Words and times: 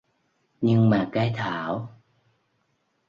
Nhưng 0.61 0.89
mà 0.89 1.09
cái 1.11 1.33
thảo 1.37 1.89